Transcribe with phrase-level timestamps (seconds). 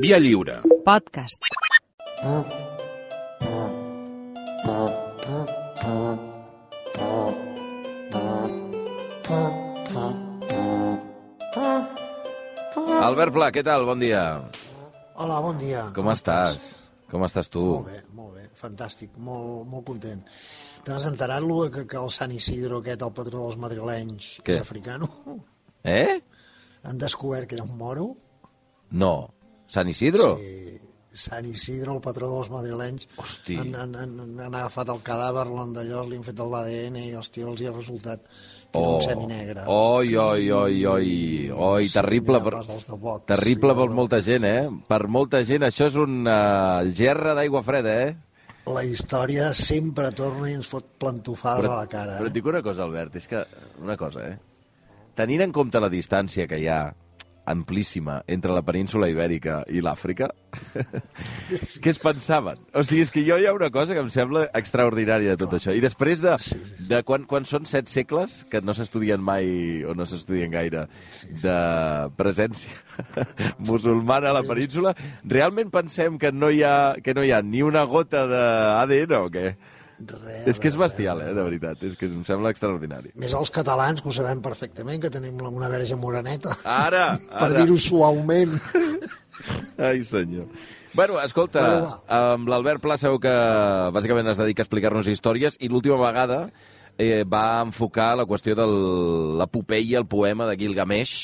[0.00, 0.60] Via lliure.
[0.84, 1.42] Podcast.
[13.06, 13.84] Albert Pla, què tal?
[13.88, 14.22] Bon dia.
[15.16, 15.86] Hola, bon dia.
[15.96, 16.66] Com estàs?
[17.10, 17.62] Com estàs tu?
[17.78, 20.20] Molt bé, molt bé, fantàstic, molt, molt content.
[20.84, 24.58] Te n'has enterat, Lu, que, que el Sant Isidro, aquest, el patró dels madrilenys, Què?
[24.58, 25.08] és africano?
[25.86, 26.18] Eh?
[26.86, 28.08] Han descobert que era un moro?
[28.90, 29.14] No.
[29.68, 30.36] Sant Isidro?
[30.40, 30.62] Sí,
[31.16, 33.56] Sant Isidro, el patró dels madrilenys, Hosti.
[33.56, 37.46] han, han, han, han agafat el cadàver, l'han d'allò, li han fet l'ADN i, hòstia,
[37.48, 39.62] els hi ha resultat que era un seminegre.
[39.72, 41.08] Oi, oi, oi, oi.
[41.56, 42.42] Oi, terrible.
[42.44, 42.52] Per,
[43.32, 44.68] terrible sí, per molta gent, eh?
[44.90, 48.12] Per molta gent això és un uh, gerra d'aigua freda, eh?
[48.66, 52.18] La història sempre torna i ens fot plantofades a la cara.
[52.18, 52.32] Però Eh?
[52.34, 53.40] et dic una cosa, Albert, és que...
[53.80, 54.36] Una cosa, eh?
[55.16, 56.80] Tenint en compte la distància que hi ha
[57.46, 60.28] amplíssima entre la península ibèrica i l'Àfrica,
[61.82, 62.58] què es pensaven?
[62.74, 65.56] O sigui, és que jo hi ha una cosa que em sembla extraordinària de tot
[65.58, 65.74] això.
[65.76, 66.34] I després de,
[66.90, 70.86] de quan, quan són set segles, que no s'estudien mai, o no s'estudien gaire,
[71.42, 71.56] de
[72.18, 72.74] presència
[73.70, 77.62] musulmana a la península, realment pensem que no hi ha, que no hi ha ni
[77.66, 79.48] una gota d'ADN o què?
[79.98, 81.82] Res, És que és bestial, eh, de veritat.
[81.82, 83.12] És que em sembla extraordinari.
[83.16, 86.52] Més els catalans, que ho sabem perfectament, que tenim la- una verge moreneta.
[86.64, 87.62] Ara, per ara.
[87.62, 88.52] dir-ho suaument.
[89.78, 90.46] Ai, senyor.
[90.96, 93.32] Bueno, escolta, Bueno, amb l'Albert Pla segur que
[93.92, 96.50] bàsicament es dedica a explicar-nos històries i l'última vegada
[96.96, 98.64] eh, va enfocar la qüestió de
[99.40, 101.16] l'epopeia, el poema de Gilgamesh,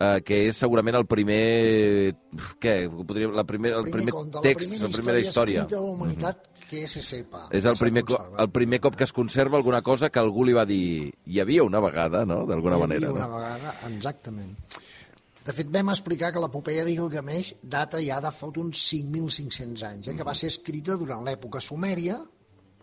[0.00, 2.14] eh, que és segurament el primer...
[2.60, 2.76] Què?
[2.88, 5.66] Podria, la primer, el primer, conte, text, la la primera història.
[5.66, 7.46] escrita de la humanitat que se sepa.
[7.54, 10.66] És el primer, el primer cop que es conserva alguna cosa que algú li va
[10.68, 13.12] dir hi havia una vegada, no?, d'alguna Hi havia manera.
[13.16, 13.36] Una No?
[13.38, 14.54] vegada, exactament.
[15.48, 20.08] De fet, vam explicar que l'epopeia de Gilgamesh data ja de fot uns 5.500 anys,
[20.12, 22.18] eh, que va ser escrita durant l'època sumèria,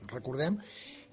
[0.09, 0.58] recordem,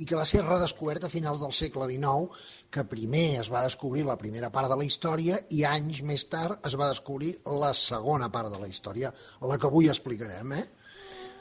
[0.01, 2.33] i que va ser redescoberta a finals del segle XIX,
[2.73, 6.64] que primer es va descobrir la primera part de la història i anys més tard
[6.67, 9.13] es va descobrir la segona part de la història,
[9.45, 10.57] la que avui explicarem.
[10.57, 10.64] Eh?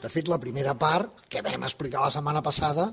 [0.02, 2.88] De fet, la primera part, que vam explicar la setmana passada,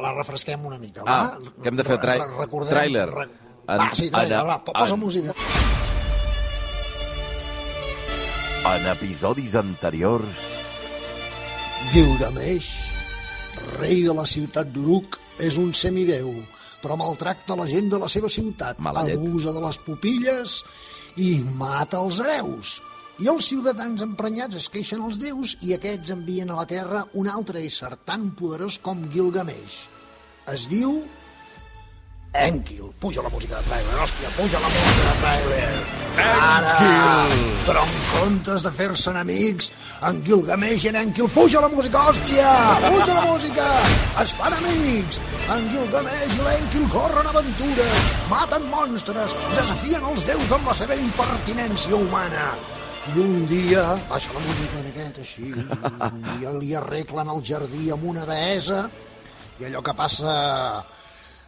[0.00, 1.02] la refresquem una mica.
[1.06, 1.52] Ah, va?
[1.62, 3.06] que hem de fer re- recordem- tràiler.
[3.08, 3.24] Re...
[3.70, 5.34] En- va, sí, tràiler, en- va, po- posa en- música.
[8.74, 10.46] En episodis anteriors...
[11.90, 12.68] Gilgamesh,
[13.80, 16.28] rei de la ciutat d'Uruk, és un semideu,
[16.84, 20.58] però maltracta la gent de la seva ciutat, Mala abusa de les pupilles
[21.16, 22.76] i mata els hereus.
[23.20, 27.26] I els ciutadans emprenyats es queixen als déus i aquests envien a la terra un
[27.28, 29.82] altre ésser tan poderós com Gilgamesh.
[30.48, 31.02] Es diu
[32.32, 32.94] Enkil.
[33.00, 35.84] Puja la música de trailer, hòstia, puja la música de trailer.
[36.16, 36.74] Ara!
[37.66, 39.70] Però en comptes de fer-se enemics,
[40.08, 42.56] en Gilgamesh i en Enkil, puja la música, hòstia!
[42.86, 43.68] Puja la música!
[44.22, 45.20] Es fan amics!
[45.50, 51.98] En Gilgamesh i l'Enkil corren aventures, maten monstres, desafien els déus amb la seva impertinència
[51.98, 52.52] humana.
[53.08, 57.88] I un dia, baixa la música en aquest així, un dia li arreglen el jardí
[57.90, 58.86] amb una deessa,
[59.58, 60.34] i allò que passa...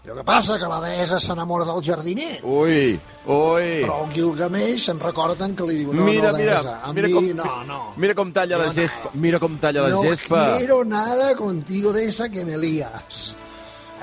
[0.02, 2.40] Allò que passa que la deessa s'enamora del jardiner.
[2.42, 2.96] Ui,
[3.30, 3.68] ui.
[3.84, 7.14] Però el Gilgamesh se'n recorden que li diu no, mira, no, mira, a mira mi
[7.14, 7.78] com, no, no.
[8.02, 9.20] mira com talla la Yo gespa, no.
[9.22, 10.40] mira com talla la no gespa.
[10.56, 13.36] quiero nada contigo deessa que me lías.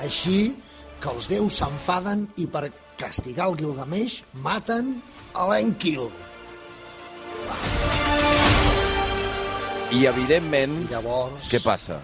[0.00, 0.54] Així
[1.02, 4.94] que els déus s'enfaden i per castigar el Gilgamesh maten
[5.36, 6.08] a l'Enkill.
[9.90, 11.98] I evidentment, I llavors què passa?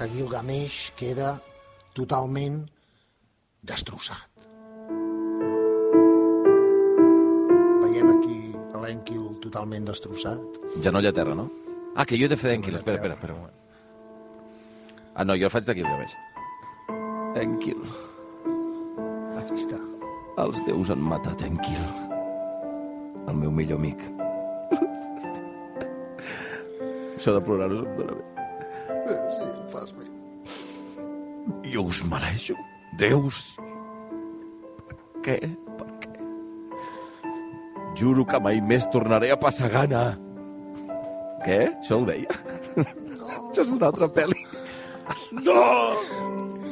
[0.00, 1.34] que Gilgamesh queda
[1.92, 2.62] totalment
[3.60, 4.46] destrossat.
[7.82, 8.38] Veiem aquí
[8.80, 10.60] l'Enkill totalment destrossat.
[10.80, 11.50] Genoll a terra, no?
[11.92, 12.80] Ah, que jo he de fer d'Enquil.
[12.80, 13.36] Espera, espera, espera.
[15.14, 16.16] Ah, no, jo el faig d'aquí, el més.
[17.44, 17.82] Enquil.
[19.36, 19.82] Aquí està.
[20.40, 22.09] Els déus han matat Enquil.
[23.30, 24.00] El meu millor amic.
[27.14, 29.16] Això de plorar no se'm dóna bé.
[29.36, 30.06] Sí, em fas bé.
[31.70, 32.56] Jo us mereixo.
[32.98, 33.42] Déus.
[34.88, 34.96] Per
[35.26, 35.36] què?
[35.78, 36.14] Per què?
[38.00, 40.02] Juro que mai més tornaré a passar gana.
[41.44, 41.60] Què?
[41.68, 42.40] Això ho deia?
[42.76, 43.28] No.
[43.50, 44.42] Això és una altra pel·li.
[45.44, 45.60] No!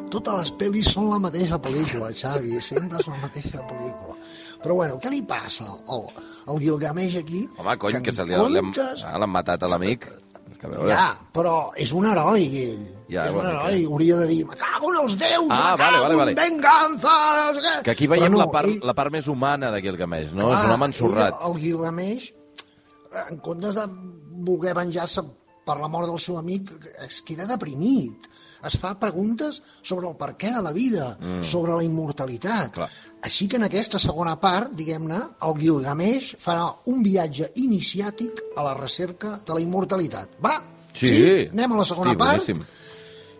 [0.08, 4.14] Totes les pel·lis són la mateixa pel·lícula, Xavi, sempre és la mateixa pel·lícula.
[4.62, 6.06] Però bueno, què li passa al,
[6.48, 7.42] al Gilgamesh aquí?
[7.58, 10.06] Home, cony, que, en se li comptes- ah, l'han matat a l'amic.
[10.50, 10.70] És que.
[10.88, 12.86] Ja, però és un heroi, ell.
[13.08, 15.84] Ja, és un bueno, heroi, hauria de dir, me cago en els déus, Ah, me
[15.84, 16.34] vale, cago vale, en vale.
[16.34, 17.14] venganza,
[17.54, 17.74] no sé.
[17.84, 20.48] Que aquí veiem no, la, part, ell- la part més humana de Gilgamesh, no?
[20.52, 21.34] és Clar, un home ensorrat.
[21.38, 22.32] ell, El Gilgamesh
[23.28, 23.84] en comptes de
[24.48, 25.22] voler venjar-se
[25.68, 26.70] per la mort del seu amic,
[27.06, 28.26] es queda deprimit.
[28.64, 31.42] Es fa preguntes sobre el per què de la vida, mm.
[31.42, 32.72] sobre la immortalitat.
[32.74, 32.88] Clar.
[33.22, 38.74] Així que en aquesta segona part, diguem-ne, el Gilgamesh farà un viatge iniciàtic a la
[38.78, 40.38] recerca de la immortalitat.
[40.42, 40.56] Va,
[40.98, 41.48] Sí.
[41.52, 42.42] Anem a la segona Hosti, part.
[42.42, 42.62] boníssim.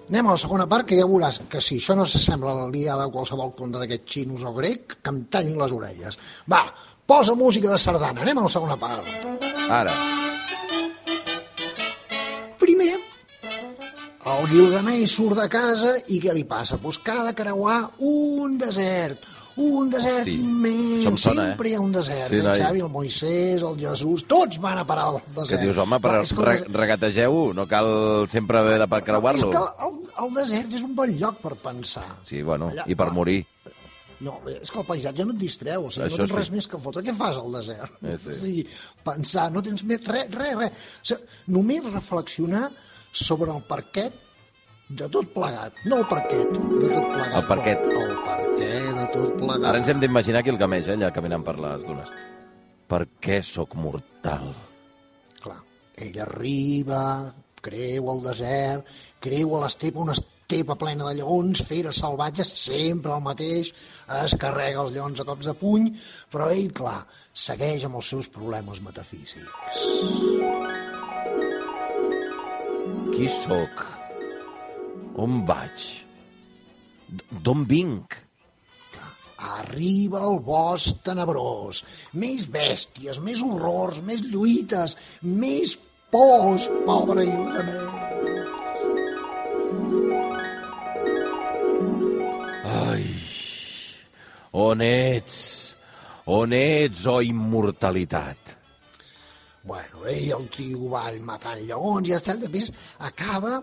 [0.09, 2.69] Anem a la segona part, que ja veuràs que si això no s'assembla a la
[2.73, 6.19] liada de qualsevol conte d'aquest xinos o grec, que em talling les orelles.
[6.49, 6.63] Va,
[7.07, 8.23] posa música de sardana.
[8.23, 9.05] Anem a la segona part.
[9.69, 9.93] Ara.
[12.59, 12.98] Primer,
[14.37, 16.79] el Gilgamesh surt de casa i què li passa?
[16.83, 19.25] Doncs que ha de creuar un desert,
[19.59, 21.47] un desert Hosti, immens, sona, eh?
[21.51, 22.29] sempre hi ha un desert.
[22.31, 22.61] Sí, el noi.
[22.61, 25.51] Xavi, el Moisès, el Jesús, tots van a parar al desert.
[25.57, 27.91] Que dius, home, per Va, és que el re desert- regategeu, no cal
[28.31, 29.49] sempre haver de per creuar-lo.
[29.51, 32.07] És que el, el desert és un bon lloc per pensar.
[32.29, 33.17] Sí, bueno, Allà- i per va.
[33.19, 33.41] morir.
[34.21, 36.37] No, és que el paisatge no et distreu, o sigui, Això no tens sí.
[36.41, 37.03] res més que fotre.
[37.07, 37.93] Què fas al desert?
[38.03, 38.31] Eh, sí.
[38.33, 38.65] O sigui,
[39.07, 40.71] pensar, no tens més res, res, res.
[41.03, 42.65] O sigui, només reflexionar
[43.13, 44.25] sobre el parquet
[44.89, 45.83] de tot plegat.
[45.85, 47.37] No el parquet de tot plegat.
[47.37, 47.85] El parquet.
[47.93, 49.69] El perquè de tot plegat.
[49.71, 52.09] Ara ens hem d'imaginar aquí el Gamesh, eh, allà caminant per les dunes.
[52.89, 54.49] Per què sóc mortal?
[55.45, 55.61] Clar,
[55.97, 57.03] ell arriba,
[57.61, 58.89] creu el desert,
[59.21, 63.75] creu a l'estepa, una estepa plena de lleons, feres salvatges, sempre el mateix,
[64.23, 65.91] es carrega els lleons a cops de puny,
[66.33, 67.03] però ell, clar,
[67.49, 69.85] segueix amb els seus problemes metafísics.
[73.19, 73.81] Qui sóc?
[75.19, 75.85] On vaig?
[77.43, 78.15] D'on vinc?
[79.59, 81.81] Arriba el bosc tenebrós,
[82.15, 85.73] més bèsties, més horrors, més lluites, més
[86.15, 87.97] pors, pobre Gilgamesh.
[92.77, 93.09] Ai,
[94.69, 95.43] on ets?
[96.39, 98.58] On ets, oh immortalitat?
[99.69, 102.73] Bueno, ell el tio va matant lleons i ja està, després
[103.05, 103.59] acaba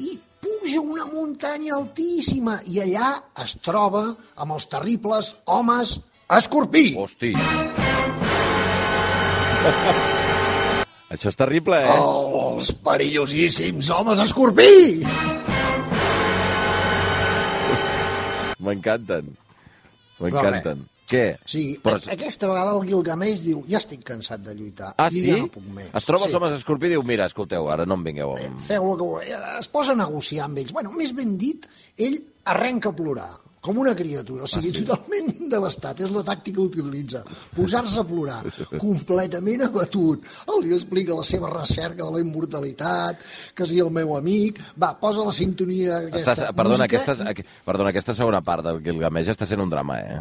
[0.00, 6.00] i puja una muntanya altíssima i allà es troba amb els terribles homes
[6.38, 6.96] escorpí.
[6.96, 7.34] Hosti.
[11.12, 12.00] Això és terrible, eh?
[12.00, 15.04] Oh, els perillosíssims homes escorpí!
[18.64, 19.36] M'encanten.
[20.22, 20.88] M'encanten.
[21.10, 21.96] Sí, Però...
[21.98, 22.12] Però...
[22.14, 24.92] aquesta vegada el Gilgamesh diu, ja estic cansat de lluitar.
[24.96, 25.26] Ah, sí?
[25.28, 25.90] Ja no puc més.
[25.96, 26.38] Es troba els sí.
[26.38, 28.60] homes escorpí i diu, mira, escolteu, ara no em vingueu amb...
[28.70, 29.44] Feu el que vulgueu.
[29.58, 30.72] Es posa a negociar amb ells.
[30.76, 31.66] Bueno, més ben dit,
[31.98, 32.20] ell
[32.50, 33.30] arrenca a plorar,
[33.60, 34.84] com una criatura, o sigui, Ah, sí?
[34.86, 37.20] totalment devastat, és la tàctica que utilitza,
[37.56, 38.38] posar-se a plorar,
[38.80, 40.24] completament abatut,
[40.64, 43.20] li explica la seva recerca de la immortalitat,
[43.54, 47.46] que si el meu amic, va, posa la sintonia aquesta Estàs, perdona, música aquesta, i-
[47.68, 50.20] perdona, aquesta segona part del Gilgamesh està sent un drama, eh?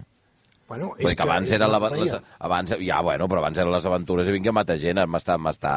[0.70, 4.28] Bueno, dir que abans era la, les, abans, ja, bueno, però abans eren les aventures
[4.30, 5.74] i vinga a matar gent, m'està m'està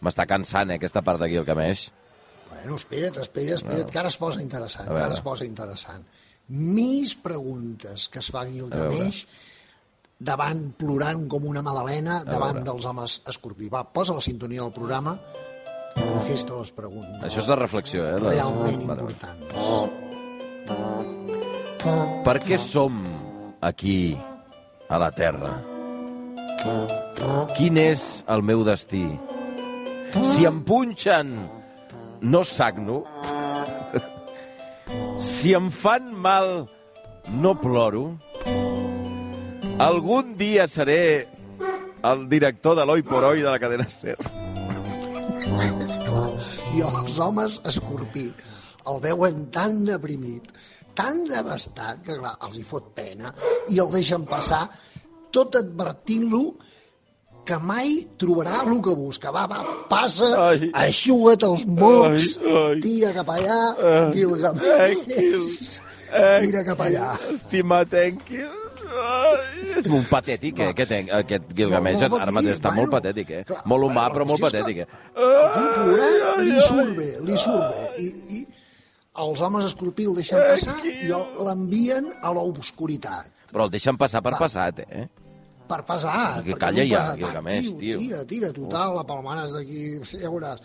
[0.00, 1.90] m'està cansant, eh, aquesta part de Gilgamesh.
[2.50, 6.06] Bueno, espera't, espera't, espera't, que ara es posa interessant, que ara es posa interessant.
[6.48, 9.26] Més preguntes que es fa Gilgamesh
[10.24, 13.68] davant, plorant com una madalena, davant dels homes escorpí.
[13.68, 15.18] Va, posa la sintonia del programa
[16.00, 17.20] i fes-te les preguntes.
[17.28, 18.16] Això és de reflexió, eh?
[18.20, 19.02] Les- Realment Vale.
[19.02, 19.38] important.
[22.24, 23.02] Per què som
[23.64, 24.16] aquí,
[24.88, 25.56] a la Terra?
[27.56, 29.04] Quin és el meu destí?
[30.34, 31.32] Si em punxen,
[32.20, 33.02] no sagno.
[35.18, 36.68] Si em fan mal,
[37.40, 38.04] no ploro.
[39.80, 41.26] Algun dia seré
[42.04, 44.18] el director de l'Oi por Oi de la cadena SER.
[46.74, 48.28] I els homes escorpí
[48.90, 50.50] el veuen tan deprimit,
[50.94, 53.32] tan devastat, que clar, els hi fot pena,
[53.70, 54.68] i el deixen passar,
[55.34, 56.44] tot advertint-lo
[57.44, 59.30] que mai trobarà el que busca.
[59.34, 59.58] Va, va,
[59.90, 60.70] passa, Ai.
[60.72, 62.80] aixuga't els mocs, Ai, ai.
[62.80, 63.58] tira cap allà,
[64.14, 65.48] Gilgamesh, Enquil,
[66.46, 67.10] tira cap allà.
[67.34, 68.48] Estimat Enquil.
[68.94, 71.98] Ai, És molt patètic, eh, aquest, en- aquest Gilgamesh.
[72.00, 72.92] Molt- molt Ara mateix està molt bueno.
[72.94, 73.44] patètic, eh?
[73.44, 74.86] Clar, molt humà, bueno, però molt patètic, eh?
[75.16, 77.88] Algú plorant, li surt bé, li surt bé.
[77.98, 78.06] I,
[78.38, 78.46] i
[79.22, 83.30] els homes escorpí el deixen passar i l'envien a l'obscuritat.
[83.52, 84.40] Però el deixen passar per Va.
[84.46, 85.06] passat, eh?
[85.68, 86.42] per pesar.
[86.44, 87.98] Que calla ja, Gilgamesh, Va, tio.
[88.02, 90.60] Tira, tira, total, la palmanes d'aquí, ja veuràs.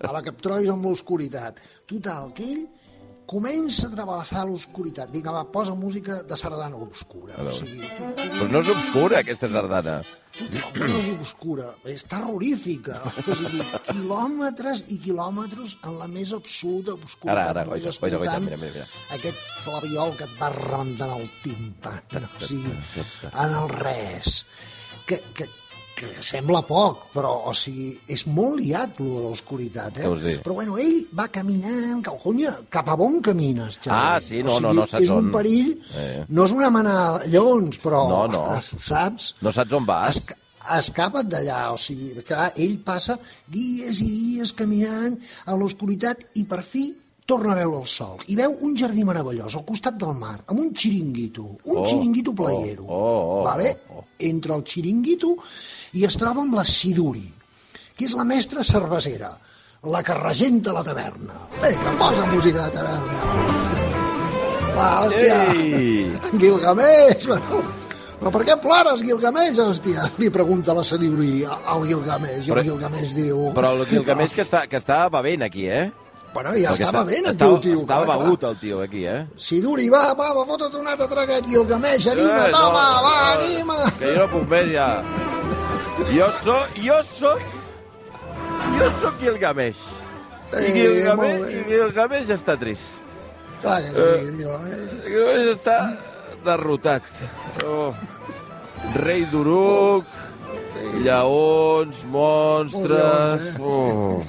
[0.00, 1.60] A la que et trobis amb l'oscuritat.
[1.86, 2.64] Total, que ell
[3.26, 5.10] comença a travessar l'oscuritat.
[5.12, 7.38] Vinga, va, posa música de sardana obscura.
[7.40, 9.96] O sigui, tu, tu, Però no és obscura, aquesta sardana.
[10.34, 10.48] tu,
[10.82, 13.00] no és obscura, és terrorífica.
[13.24, 17.40] O sigui, quilòmetres i quilòmetres en la més absoluta obscuritat.
[17.40, 18.86] Ara, ara, goita, goita, goita, mira, mira, mira.
[19.16, 22.76] Aquest flabiol que et va rebentant el timpan, o sigui,
[23.32, 24.44] en el res.
[25.04, 25.44] Que, que
[25.94, 30.38] que sembla poc, però, o sigui, és molt liat, lo de l'oscuritat, eh?
[30.42, 33.94] Però, bueno, ell va caminant, que, conya, cap a on camines, Xavi?
[33.94, 35.32] Ah, sí, no, o sigui, no, no saps És un on.
[35.32, 36.24] perill, Eh.
[36.28, 38.44] no és una manada de lleons, però, No, no.
[38.62, 39.34] saps?
[39.40, 40.16] No saps on vas?
[40.16, 40.36] Esca
[40.78, 46.62] escapa't d'allà, o sigui, clar, ell passa dies i dies caminant a l'oscuritat i per
[46.64, 46.86] fi
[47.26, 50.60] torna a veure el sol i veu un jardí meravellós al costat del mar, amb
[50.60, 52.84] un xiringuito, un Oh, xiringuito playero.
[52.84, 53.76] oh, oh, oh, vale?
[54.30, 55.34] Entra el xiringuito
[55.98, 57.26] i es troba amb la Siduri,
[57.94, 59.30] que és la mestra cervesera,
[59.90, 61.38] la que regenta la taverna.
[61.60, 63.64] Vinga, posa música de taverna.
[64.74, 66.38] Va, hòstia, Ei!
[66.40, 67.60] Gilgamesh, bueno,
[68.18, 70.08] però per què plores, Gilgamesh, hòstia?
[70.18, 73.50] Li pregunta la Siduri al Gilgamesh, i el Gilgamesh diu...
[73.54, 75.92] Però el Gilgamesh que està, que està bevent aquí, eh?
[76.34, 77.80] Bueno, ja Perquè estava està- ben, el estava, teu tio.
[77.80, 79.26] Estava clar, begut, el tio, aquí, eh?
[79.38, 83.44] Siduri, va, va, va, fotut un altre traguet, Gilgamesh, anima, Eh, toma, no, va, no,
[83.44, 83.76] anima.
[84.00, 84.88] Que jo no puc més, ja.
[86.10, 86.74] Jo soc...
[86.82, 87.40] Jo soc...
[88.80, 89.84] Jo soc Gilgamesh.
[90.54, 91.54] I Eh, Gilgamesh, molt bé.
[91.60, 92.98] i Gilgamesh està trist.
[93.62, 94.92] Clar que sí, Gilgamesh.
[95.06, 95.78] Gilgamesh està
[96.44, 97.02] derrotat.
[97.64, 97.94] Oh.
[99.06, 100.04] Rei d'Uruc,
[101.02, 103.40] lleons, monstres...
[103.40, 103.62] Lleons, eh?
[103.62, 104.22] Oh.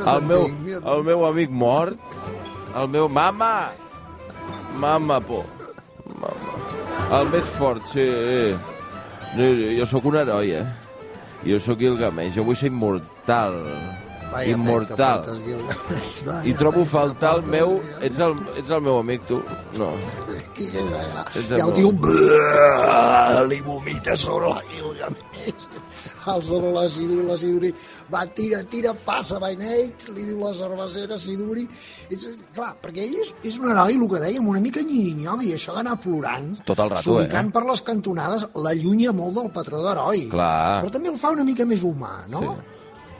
[0.00, 0.46] El meu,
[0.80, 1.98] el meu amic mort,
[2.74, 3.08] el meu...
[3.08, 3.70] Mama!
[4.80, 5.44] Mama, por.
[6.16, 6.54] Mama.
[7.18, 8.06] El més fort, sí.
[9.36, 10.64] Jo sóc un heroi, eh?
[11.44, 13.60] Jo sóc Gilgamesh, jo vull ser immortal.
[14.32, 15.26] Vaya immortal.
[15.26, 17.74] portes, I trobo faltar el meu...
[18.00, 19.42] Ets el, ets el meu amic, tu?
[19.76, 19.90] No.
[20.56, 21.68] Qui és allà?
[21.76, 25.71] I el "Brrr", li vomita sobre la Gilgamesh.
[26.32, 27.72] El sobre la Siduri, la Siduri
[28.12, 31.66] va, tira, tira, passa, Baineit, li diu la cervesera Siduri.
[32.12, 35.54] És, clar, perquè ell és, és un heroi, el que dèiem, una mica nyinyoga, i
[35.56, 37.54] això d'anar plorant, Tot el rato, s'ubicant eh?
[37.56, 40.28] per les cantonades, l'allunya molt del patró d'heroi.
[40.32, 40.82] Clar.
[40.84, 42.56] Però també el fa una mica més humà, no?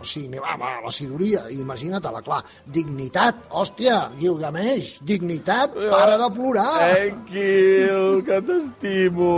[0.02, 2.40] O sigui, va, va, la siduria, imagina't-la, clar,
[2.74, 6.72] dignitat, hòstia, Gilgamesh, dignitat, para de plorar.
[6.80, 9.30] Tranquil, que t'estimo.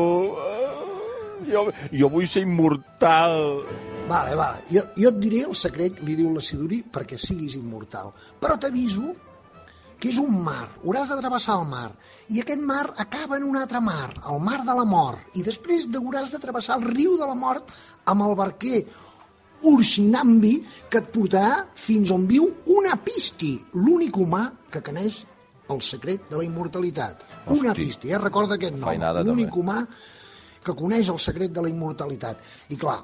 [1.51, 3.63] Jo, jo vull ser immortal.
[4.09, 8.11] Vale, vale, jo, jo et diré el secret, li diu la Siduri, perquè siguis immortal.
[8.41, 9.15] Però t'aviso
[10.01, 11.89] que és un mar, hauràs de travessar el mar,
[12.29, 15.87] i aquest mar acaba en un altre mar, el mar de la mort, i després
[15.89, 17.71] hauràs de travessar el riu de la mort
[18.13, 18.83] amb el barquer
[19.65, 20.59] Urshinambi,
[20.93, 25.23] que et portarà fins on viu una pisti, l'únic humà que coneix
[25.73, 27.25] el secret de la immortalitat.
[27.47, 27.81] Una Hosti.
[27.87, 28.19] pisti, eh?
[28.21, 28.91] recorda aquest nom.
[28.91, 29.63] Feinada, L'únic també.
[29.63, 29.79] humà
[30.65, 32.41] que coneix el secret de la immortalitat.
[32.75, 32.99] I clar,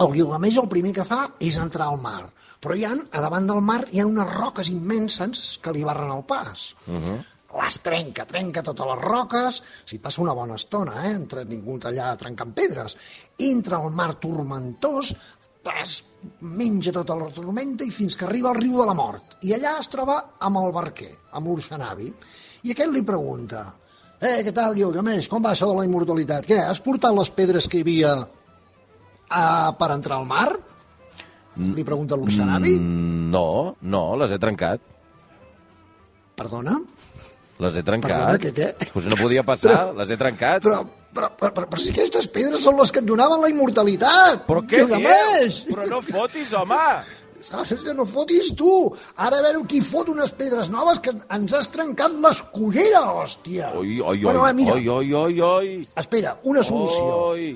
[0.00, 2.22] el Gilgamesh el primer que fa és entrar al mar.
[2.60, 6.12] Però hi ha, a davant del mar hi ha unes roques immenses que li barren
[6.12, 6.74] el pas.
[6.86, 7.18] Uh -huh.
[7.50, 11.14] Les trenca, trenca totes les roques, s'hi passa una bona estona, eh?
[11.14, 12.96] entretingut allà trencant pedres.
[13.38, 15.14] Entra al mar tormentós,
[15.80, 16.04] es
[16.40, 19.36] menja tota la tormenta i fins que arriba al riu de la mort.
[19.42, 22.12] I allà es troba amb el barquer, amb l'Urxanavi.
[22.62, 23.64] I aquest li pregunta,
[24.20, 26.46] eh, què tal, Gilgamesh, com va això de la immortalitat?
[26.48, 28.14] Què, has portat les pedres que hi havia
[29.30, 29.42] a,
[29.78, 30.48] per entrar al mar?
[31.60, 32.76] Li pregunta l'Urxanavi.
[32.78, 34.80] Mm, No, no, les he trencat.
[36.38, 36.78] Perdona?
[37.60, 38.10] Les he trencat.
[38.10, 38.90] Perdona, què, què?
[38.94, 40.62] Pues no podia passar, les he trencat.
[40.64, 40.80] Però,
[41.14, 44.46] però, però, però, però si aquestes pedres són les que et donaven la immortalitat!
[44.48, 45.60] Però què Gilgamesh!
[45.66, 45.74] dius?
[45.74, 46.80] Però no fotis, home!
[47.42, 48.68] Saps, que no fotis tu!
[49.16, 53.72] Ara a veure qui fot unes pedres noves que ens has trencat l'escullera, hòstia!
[53.80, 55.74] Oi, oi, bueno, va, oi, mira, oi, oi, oi, oi.
[55.96, 57.10] espera, una solució.
[57.32, 57.50] Oi,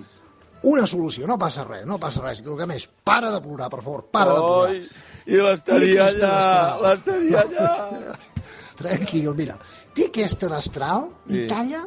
[0.64, 2.38] Una solució, no passa res, no passa res.
[2.40, 4.70] Gilgamesh, para de plorar, per favor, para de plorar.
[4.70, 4.78] oi.
[5.26, 8.14] I l'estaria allà, l'estaria allà.
[8.80, 9.58] Tranquil, mira.
[9.92, 11.46] Té aquesta destral i Sí.
[11.50, 11.82] talla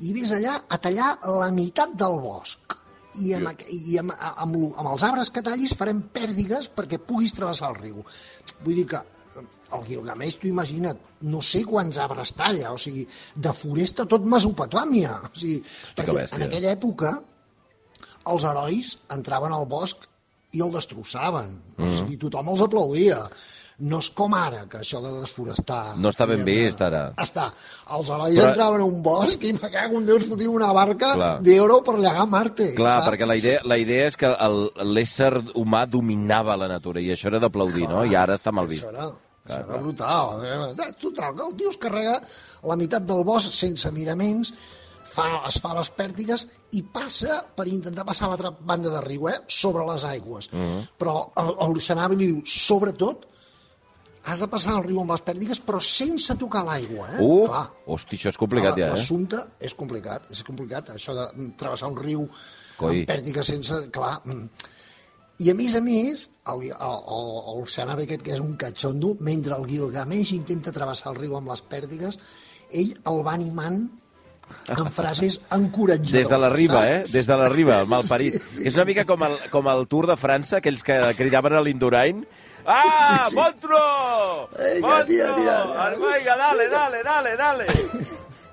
[0.00, 2.74] i ves allà a tallar la meitat del bosc.
[3.18, 7.72] I amb, i amb, amb, amb els arbres que tallis farem pèrdigues perquè puguis travessar
[7.72, 8.04] el riu.
[8.62, 9.00] Vull dir que
[9.74, 10.98] el Gilgamesh, tu imagina't,
[11.30, 13.04] no sé quants arbres talla, o sigui,
[13.36, 15.16] de foresta tot Mesopotàmia.
[15.30, 16.38] O sigui, que perquè bèstia.
[16.38, 17.14] en aquella època
[18.30, 20.06] els herois entraven al bosc
[20.56, 21.54] i el destrossaven.
[21.78, 21.86] Mm.
[21.86, 23.22] O sigui, tothom els aplaudia.
[23.80, 25.94] No és com ara, que això de desforestar...
[25.96, 27.14] No està ben vist, ara.
[27.22, 27.46] Està.
[27.96, 30.68] Els herois Però- entraven a un bosc i me cago en Déu, es fotia una
[30.76, 32.74] barca d'euro per llegar a Marte.
[32.76, 33.08] Clar, saps?
[33.08, 34.28] perquè la idea, la idea és que
[34.84, 38.04] l'ésser humà dominava la natura i això era d'aplaudir, no?
[38.04, 38.84] I ara està mal vist.
[38.84, 39.80] Això era, Clar, això era clar.
[39.86, 40.44] brutal.
[40.44, 42.18] Eh, Total, que el tio es carrega
[42.68, 44.52] la meitat del bosc sense miraments,
[45.10, 46.44] fa, es fa les pèrtigues
[46.76, 50.52] i passa per intentar passar a l'altra banda de riu, eh, sobre les aigües.
[50.52, 50.84] Mhm.
[51.00, 53.29] Però el, el li diu, sobretot,
[54.24, 57.20] has de passar el riu amb les pèrtigues, però sense tocar l'aigua, eh?
[57.24, 57.62] Uh, Clar.
[57.94, 58.96] hosti, això és complicat ja, eh?
[58.96, 62.26] L'assumpte és complicat, és complicat, això de travessar un riu
[62.76, 63.00] Coi.
[63.00, 63.80] amb pèrdiques sense...
[63.94, 64.68] Clar, mm.
[65.40, 69.56] i a més a més, el, el, el, el aquest, que és un catxondo, mentre
[69.56, 72.20] el Gilgamesh intenta travessar el riu amb les pèrdiques,
[72.70, 73.82] ell el va animant
[74.74, 76.12] amb frases encoratjadores.
[76.12, 77.00] Des de la riba, eh?
[77.00, 77.16] saps?
[77.16, 78.36] Des de la riba, el malparit.
[78.36, 78.66] Sí.
[78.68, 82.24] És una mica com el, com el Tour de França, aquells que cridaven a l'Indurain.
[82.66, 83.36] Ah, sí, sí.
[83.36, 83.80] Montro!
[84.58, 85.06] Vinga, Montro!
[85.06, 85.56] tira, tira.
[85.96, 87.66] Vinga, dale, dale, dale, dale.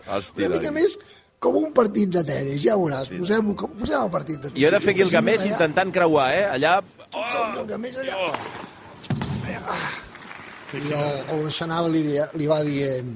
[0.08, 0.98] Hòstia, Una mica més
[1.40, 3.10] com un partit de tenis, ja veuràs.
[3.20, 4.62] Posem, com- posem el partit de tenis.
[4.62, 6.46] I he de fer Gilgamesh Allà, intentant creuar, eh?
[6.56, 6.78] Allà...
[7.14, 8.32] el Gilgamesh allà.
[10.78, 13.14] I el, el Xanava li, dia- li va dient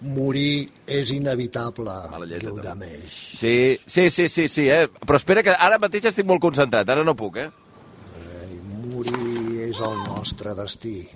[0.00, 1.92] morir és inevitable,
[2.40, 3.18] Gilgamesh.
[3.40, 4.86] Sí, sí, sí, sí, sí, eh?
[5.04, 7.50] Però espera, que ara mateix estic molt concentrat, ara no puc, eh?
[9.80, 11.08] El nostre destí,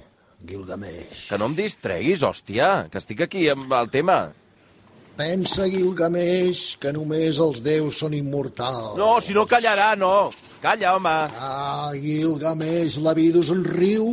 [0.49, 1.26] Gilgamesh.
[1.28, 4.18] Que no em distreguis, hòstia, que estic aquí amb el tema.
[5.18, 8.97] Pensa, Gilgamesh, que només els déus són immortals.
[8.99, 10.30] No, si no callarà, no.
[10.64, 11.12] Calla, home.
[11.38, 14.09] Ah, Gilgamesh, la vida és un riu,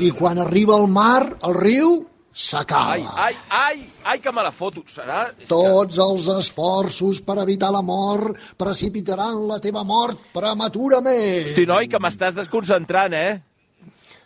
[0.00, 1.94] i quan arriba al mar, el riu
[2.34, 2.92] s'acaba.
[2.92, 4.82] Ai, ai, ai, ai, que me la foto.
[4.90, 5.28] Serà...
[5.48, 11.46] Tots els esforços per evitar la mort precipitaran la teva mort prematurament.
[11.48, 13.40] Hosti, noi, que m'estàs desconcentrant, eh?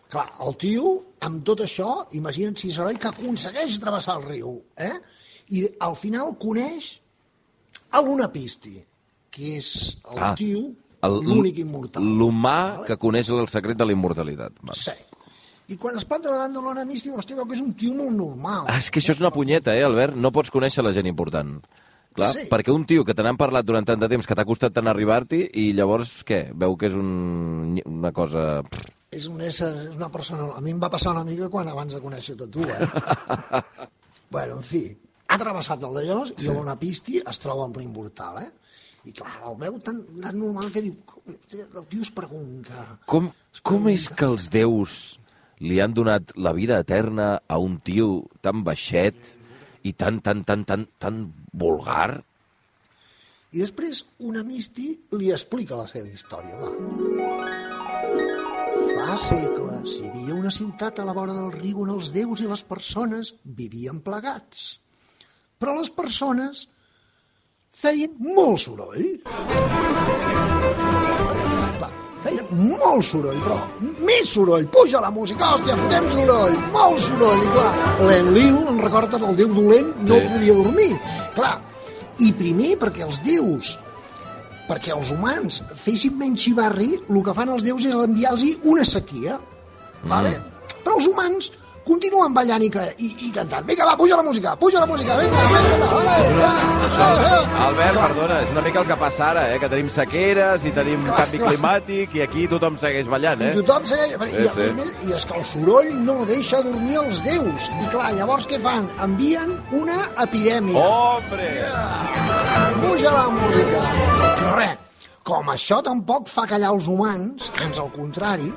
[0.08, 4.54] Clar, el tio, amb tot això, imagina't si és heroi que aconsegueix travessar el riu,
[4.80, 4.94] eh?
[5.52, 6.94] I al final coneix
[7.92, 8.78] a l'Unapisti,
[9.32, 9.68] que és
[10.12, 10.62] el Ah, tio,
[11.04, 12.02] el- l'únic immortal.
[12.02, 14.52] L'humà que coneix el secret de la immortalitat.
[14.64, 14.74] Va.
[14.74, 14.96] Sí.
[15.68, 18.64] I quan es planta davant de l'Unapisti, hòstia, veu que és un tio molt normal.
[18.72, 20.16] Ah, és que això és una punyeta, eh, Albert?
[20.16, 21.58] No pots conèixer la gent important.
[22.16, 22.46] Clar, Sí.
[22.50, 24.88] perquè un tio que te n'han parlat durant tant de temps que t'ha costat tant
[24.88, 26.52] arribar-t'hi i llavors, què?
[26.54, 28.62] Veu que és un, una cosa...
[29.12, 30.48] És un ésser, és una persona...
[30.56, 32.88] A mi em va passar una mica quan abans de conèixer-te tu, eh?
[34.30, 34.82] bueno, en fi,
[35.28, 38.50] ha travessat el d'allò i a l'Unapisti es troba en ple immortal, eh?
[39.04, 40.96] I clar, el veu tan, tan normal que diu...
[41.52, 42.88] El tio es pregunta...
[43.06, 43.30] Com,
[43.62, 45.18] com és que els déus
[45.60, 49.36] li han donat la vida eterna a un tio tan baixet
[49.82, 51.20] i tan, tan, tan, tan, tan
[51.52, 52.22] vulgar?
[53.52, 56.68] I després una Misti li explica la seva història, va.
[58.98, 62.50] Fa segles hi havia una ciutat a la vora del riu on els déus i
[62.50, 64.74] les persones vivien plegats.
[65.58, 66.66] Però les persones
[67.78, 69.06] feien molt soroll.
[72.24, 73.58] Feien molt soroll, però
[74.02, 74.66] més soroll.
[74.74, 77.44] Puja la música, hòstia, fotem soroll, molt soroll.
[77.44, 77.72] I clar,
[78.08, 80.26] l'Enlil, en recorda el déu dolent, no Sí.
[80.32, 81.00] podia dormir.
[81.34, 81.60] Clar,
[82.18, 83.78] i primer perquè els déus
[84.68, 89.38] perquè els humans fessin menys xivarri, el que fan els déus és enviar-los una sequia.
[90.02, 90.08] Mm.
[90.12, 90.32] Vale?
[90.84, 91.50] Però els humans
[91.88, 93.64] continuen ballant i, i, i cantant.
[93.68, 95.68] Vinga, va, puja la música, puja la música, vinga, més
[96.38, 96.52] va.
[97.68, 99.58] Albert, perdona, és una mica el que passa ara, eh?
[99.62, 101.52] que tenim sequeres i tenim Clar, canvi clar.
[101.54, 103.54] climàtic i aquí tothom segueix ballant, I eh?
[103.62, 104.14] tothom segueix...
[104.18, 104.66] I, Sí, sí.
[104.70, 107.68] a més, I és que el soroll no deixa dormir els déus.
[107.82, 108.86] I clar, llavors què fan?
[109.04, 110.82] Envien una epidèmia.
[110.84, 111.48] Hombre!
[112.82, 113.82] Puja la música.
[114.58, 118.48] Res, com això tampoc fa callar els humans, ans al contrari,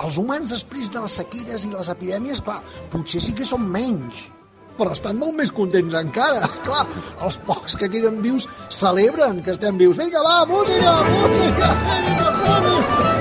[0.00, 2.60] els humans després de les sequeres i les epidèmies, clar,
[2.92, 4.28] potser sí que són menys,
[4.78, 6.46] però estan molt més contents encara.
[6.66, 6.86] Clar,
[7.26, 9.98] els pocs que queden vius celebren que estem vius.
[10.00, 12.30] Vinga, va, música, música, vinga,
[12.64, 13.12] música.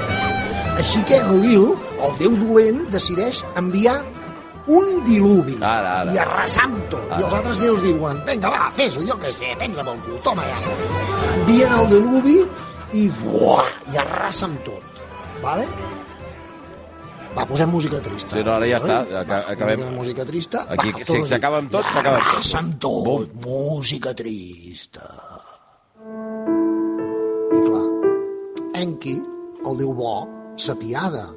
[0.82, 1.68] Així que Enlil,
[2.02, 4.00] el déu dolent, decideix enviar
[4.72, 6.14] un diluvi Ara, ara.
[6.16, 7.06] i arrasar amb tot.
[7.18, 10.48] I els altres déus diuen, vinga, va, fes-ho, jo què sé, prendre pel cul, toma
[10.48, 10.58] ja.
[11.36, 12.38] Envien el diluvi
[12.98, 15.04] i fuà, i arrasa amb tot.
[15.44, 15.68] Vale?
[17.36, 18.36] Va, posem música trista.
[18.36, 19.80] Sí, no, ara ja està, aca- acabem.
[19.80, 20.66] Posem Música trista.
[20.76, 22.56] Aquí, va, si s'acaba amb tot, s'acaba amb tot.
[22.60, 23.04] Amb tot.
[23.06, 23.46] Bum.
[23.46, 25.06] Música trista.
[27.56, 27.86] I clar,
[28.82, 29.16] Enki,
[29.66, 30.16] el déu bo,
[30.58, 31.30] s'apiada.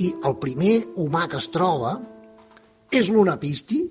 [0.00, 1.98] I el primer humà que es troba
[2.90, 3.82] és l'Unapisti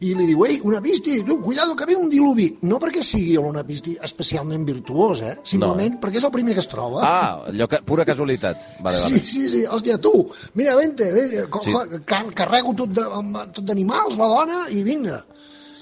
[0.00, 2.58] i li diu, ei, Unapisti, tu, cuidado que ve un diluvi.
[2.62, 5.36] No perquè sigui l'Unapisti especialment virtuós, eh?
[5.44, 6.00] Simplement No.
[6.00, 7.00] perquè és el primer que es troba.
[7.02, 8.80] Ah, allò que, pura casualitat.
[8.80, 9.26] Vale, Sí, vale.
[9.26, 11.72] sí, sí, hòstia, tu, mira, vente, ve, Sí.
[12.04, 15.24] car carrego tot de- tot d'animals, la dona, i vinga.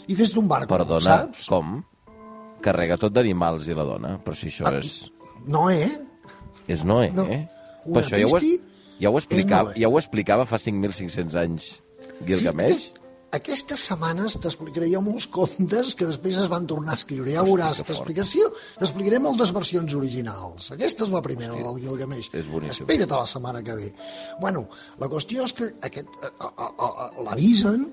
[0.06, 1.46] I fes-te un barco, Perdona, saps?
[1.46, 1.82] com?
[2.60, 4.20] Carrega tot d'animals i la dona?
[4.22, 5.10] Però si això és...
[5.46, 5.90] No, eh?
[6.68, 7.24] És Noé, No.
[7.24, 7.48] eh?
[7.86, 8.60] Una Però això ja ho, pisti
[9.00, 9.80] ja ho explicava, Noé.
[9.80, 11.80] ja ho explicava fa 5.500 anys
[12.24, 12.70] Gilgamesh.
[12.92, 13.01] Aquest-
[13.32, 17.32] Aquestes setmanes t'explicaré jo molts contes que després es van tornar a escriure.
[17.32, 17.88] Ja veuràs, fort.
[18.82, 20.68] t'explicaré moltes versions originals.
[20.74, 22.28] Aquesta és la primera, la del Gilgamesh.
[22.36, 22.84] és boníssim.
[22.84, 23.88] Espera't a la setmana que ve.
[24.40, 24.66] Bueno,
[25.00, 27.88] la qüestió és que aquest, a- a- a- l'avisen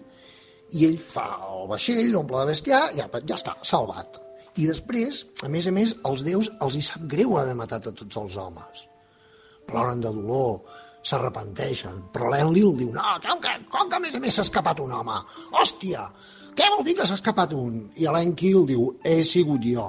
[0.71, 4.19] i ell fa el vaixell, omple de bestiar, ja, ja està, salvat.
[4.58, 7.91] I després, a més a més, els déus els hi sap greu haver matat a
[7.95, 8.86] tots els homes.
[9.65, 10.62] Ploren de dolor,
[11.10, 14.82] s'arrepenteixen, però l'Enlil diu, no, com que, com que a més a més s'ha escapat
[14.84, 15.17] un home?
[15.58, 16.06] Hòstia,
[16.58, 17.82] què vol dir que s'ha escapat un?
[17.98, 19.88] I l'Enkill diu, he sigut jo,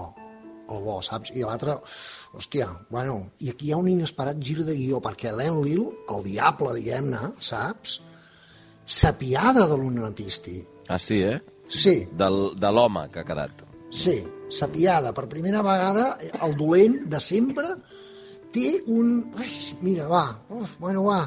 [0.71, 1.33] el bo, saps?
[1.37, 1.77] I l'altre,
[2.39, 6.75] hòstia, bueno, i aquí hi ha un inesperat gir de guió, perquè l'Enlil, el diable,
[6.79, 8.01] diguem-ne, saps?
[8.91, 10.61] S'apiada de l'Unapisti.
[10.89, 11.39] Ah, sí, eh?
[11.71, 13.61] Sí, Del, de l'home que ha quedat.
[13.95, 14.17] Sí,
[14.51, 15.13] s'apiada.
[15.15, 17.77] Per primera vegada, el dolent de sempre
[18.55, 19.13] té un...
[19.39, 19.53] Ui,
[19.85, 20.25] mira, va,
[20.57, 21.23] uf, bueno, va.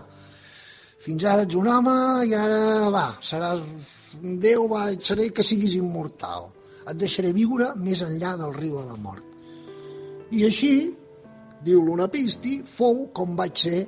[1.03, 1.95] Fins ara ets un home
[2.29, 3.63] i ara, va, seràs
[4.21, 6.51] un déu, va, et seré que siguis immortal.
[6.83, 9.23] Et deixaré viure més enllà del riu de la mort.
[10.33, 10.73] I així,
[11.63, 13.81] diu l'Unapisti, fou com vaig ser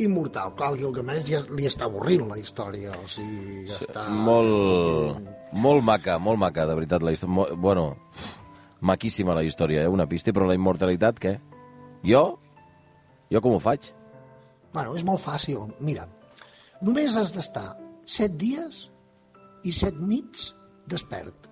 [0.00, 0.54] immortal.
[0.56, 4.06] Clar, el Gilgamesh ja li està avorrint la història, o sigui, ja està...
[4.26, 7.56] Molt, molt maca, molt maca, de veritat, la història.
[7.60, 7.86] Bueno,
[8.80, 9.92] maquíssima la història, eh?
[9.92, 11.36] Una pista, però la immortalitat, què?
[12.06, 12.39] Jo?
[13.30, 13.92] Jo com ho faig?
[14.74, 15.68] Bueno, és molt fàcil.
[15.82, 16.06] Mira,
[16.82, 18.84] només has d'estar set dies
[19.66, 20.50] i set nits
[20.90, 21.48] despert.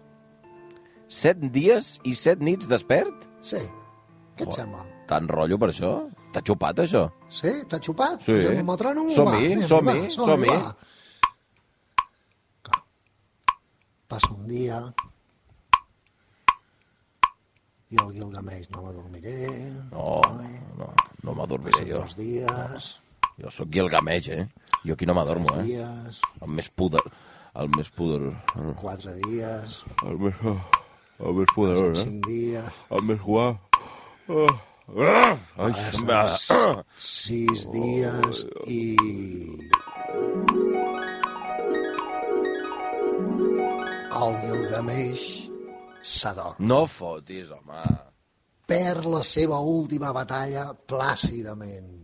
[1.08, 3.26] Set dies i set nits despert?
[3.40, 3.60] Sí.
[4.38, 4.84] Què et sembla?
[5.08, 5.92] Tant rotllo per això?
[6.34, 7.06] T'ha xupat, això?
[7.32, 7.50] Sí?
[7.70, 8.20] T'ha xupat?
[8.26, 8.34] Sí.
[8.36, 9.08] Posem el metrònom?
[9.14, 10.56] Som-hi, som-hi, som-hi.
[12.68, 12.82] Clar.
[14.12, 14.82] Passa un dia
[17.88, 19.48] i el Gilgamesh no m'adormiré.
[19.92, 20.20] No,
[20.78, 20.88] no,
[21.24, 22.02] no m'adormiré jo.
[22.02, 22.88] Dos dies,
[23.38, 24.48] Jo sóc Gilgamesh, eh?
[24.84, 25.64] Jo aquí no m'adormo, eh?
[25.70, 27.02] dies, El més poder...
[27.58, 28.32] El més poder...
[28.78, 30.42] quatre dies, El més...
[31.18, 33.78] El més poderós, cinc dies, El més guap.
[34.30, 36.20] Ah, ai, se'm va...
[36.54, 36.84] Ah.
[37.02, 38.80] sis dies i...
[44.18, 45.47] El Gilgamesh
[46.08, 46.64] s'adorm.
[46.64, 47.82] No fotis, home.
[48.68, 51.94] Perd la seva última batalla plàcidament.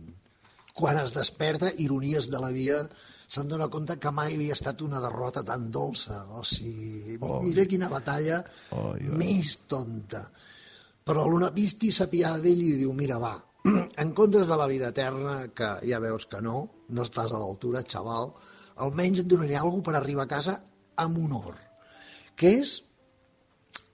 [0.75, 2.81] Quan es desperta, ironies de la vida,
[3.31, 6.23] se'n dona compte que mai havia estat una derrota tan dolça.
[6.35, 8.41] O sigui, mira quina batalla
[8.71, 9.13] Ai, ai.
[9.21, 10.25] més tonta.
[11.05, 13.35] Però l'Unapisti s'apiada d'ell i diu, mira, va,
[14.01, 17.85] en comptes de la vida eterna, que ja veus que no, no estàs a l'altura,
[17.85, 18.33] xaval,
[18.81, 20.59] almenys et donaré alguna per arribar a casa
[21.01, 21.55] amb honor,
[22.35, 22.79] que és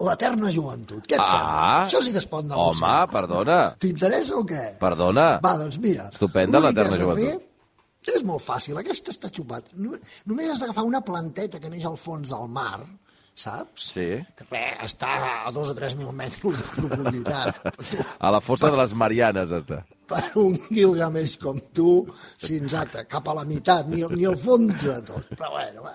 [0.08, 1.06] l'eterna joventut.
[1.08, 1.54] Què et sembla?
[1.62, 3.08] Ah, Això sí que es pot home, negociar.
[3.12, 3.60] perdona.
[3.80, 4.66] T'interessa o què?
[4.82, 5.28] Perdona.
[5.44, 6.10] Va, doncs mira.
[6.12, 7.48] Estupenda l'eterna joventut.
[8.02, 9.68] fer És molt fàcil, aquesta està xupat.
[9.78, 12.80] Només, has d'agafar una planteta que neix al fons del mar,
[13.38, 13.92] saps?
[13.94, 14.08] Sí.
[14.38, 15.12] Que res, està
[15.46, 17.60] a dos o tres mil metres de profunditat.
[18.26, 19.84] A la fossa de les Marianes està.
[20.10, 21.94] per un Gilgamesh com tu,
[22.42, 25.30] sí, exacte, cap a la meitat, ni, ni al fons de tot.
[25.38, 25.94] Però bueno, va.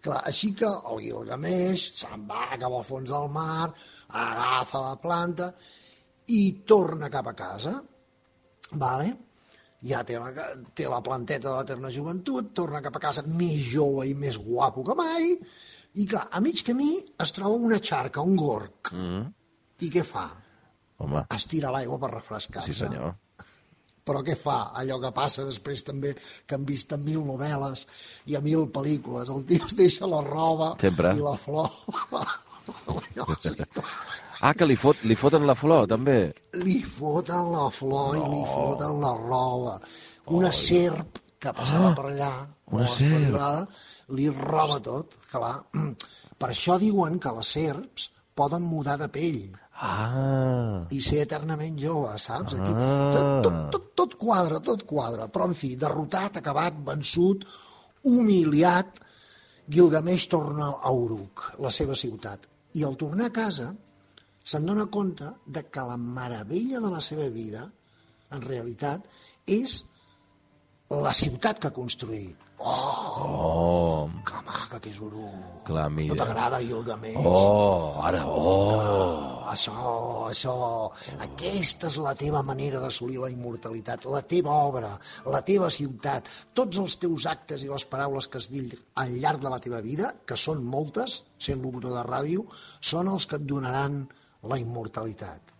[0.00, 3.68] Clar, així que el Gilgamesh se'n va cap al fons del mar,
[4.16, 5.50] agafa la planta
[6.32, 7.74] i torna cap a casa.
[8.80, 9.10] Vale?
[9.84, 10.30] Ja té la,
[10.76, 14.84] té la planteta de l'eterna joventut, torna cap a casa més jove i més guapo
[14.84, 15.34] que mai,
[16.00, 18.92] i clar, a mig camí es troba una xarca, un gorg.
[18.94, 19.24] Mm.
[19.80, 20.28] I què fa?
[21.00, 22.72] Home, Es tira l'aigua per refrescar-se.
[22.72, 23.14] sí senyor.
[24.10, 24.58] Però què fa?
[24.80, 27.86] Allò que passa després també, que han vist en mil novel·les
[28.32, 29.30] i a mil pel·lícules.
[29.30, 31.14] El tio es deixa la roba Sempre.
[31.14, 31.70] i la flor.
[34.40, 36.30] Ah, que li, fot, li foten la flor, també.
[36.64, 39.74] li foten la flor i li foten la roba.
[40.32, 43.68] Una serp que passava per allà, Ah, una serp.
[44.16, 45.56] li roba tot, clar.
[46.40, 49.42] Per això diuen que les serps poden mudar de pell
[49.82, 52.54] Ah, i ser eternament jove, saps?
[52.54, 53.10] Aquí, Ah.
[53.14, 55.26] tot, tot, tot, tot quadra, tot quadra.
[55.28, 57.46] Però, en fi, derrotat, acabat, vençut,
[58.04, 59.00] humiliat,
[59.70, 62.46] Gilgamesh torna a Uruk, la seva ciutat.
[62.74, 63.74] I al tornar a casa
[64.44, 67.64] se'n dona compte de que la meravella de la seva vida,
[68.30, 69.04] en realitat,
[69.46, 69.84] és
[70.90, 72.36] la ciutat que ha construït.
[72.58, 75.62] Oh, oh, que maca que és Uruk.
[75.64, 76.16] clar, No mira.
[76.16, 77.16] t'agrada Gilgamesh?
[77.24, 79.39] Oh, ara, oh.
[79.50, 79.74] Això,
[80.28, 80.54] això,
[81.24, 84.92] aquesta és la teva manera d'assolir la immortalitat, la teva obra,
[85.26, 89.42] la teva ciutat, tots els teus actes i les paraules que has dit al llarg
[89.42, 92.46] de la teva vida, que són moltes, sent locutor de ràdio,
[92.80, 94.04] són els que et donaran
[94.50, 95.56] la immortalitat.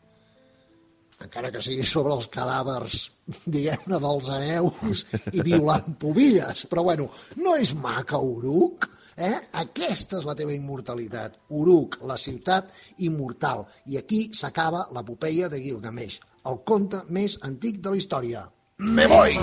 [1.20, 3.02] Encara que sigui sobre els cadàvers,
[3.44, 6.64] diguem-ne, dels hereus i violant pobilles.
[6.70, 7.10] Però, bueno,
[7.42, 8.88] no és maca Uruk,
[9.20, 9.36] eh?
[9.62, 11.36] Aquesta és la teva immortalitat.
[11.60, 12.72] Uruk, la ciutat
[13.06, 13.66] immortal.
[13.92, 18.46] I aquí s'acaba l'epopeia de Gilgamesh, el conte més antic de la història.
[18.80, 19.36] Me voy!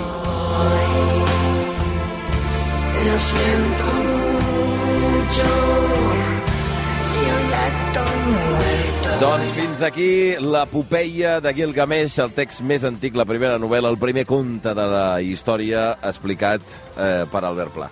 [2.98, 3.84] Lo siento
[4.50, 5.46] mucho,
[7.22, 8.18] yo ya estoy
[9.18, 14.22] Doncs fins aquí l'epopeia de Gilgamesh, el text més antic, la primera novel·la, el primer
[14.26, 16.62] conte de la història explicat
[16.94, 17.88] eh, per Albert Pla.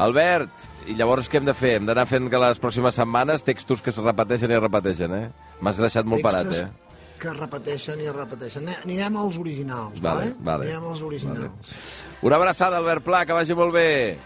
[0.00, 1.74] Albert, i llavors què hem de fer?
[1.78, 5.26] Hem d'anar fent que les pròximes setmanes textos que es repeteixen i es repeteixen, eh?
[5.60, 6.90] M'has deixat molt parat, Textos eh?
[7.20, 8.68] que es repeteixen i es repeteixen.
[8.80, 10.34] Anirem als originals, Vale, vale?
[10.40, 10.64] vale.
[10.70, 11.74] Anirem als originals.
[12.22, 14.16] Una abraçada, Albert Pla, que vagi molt bé.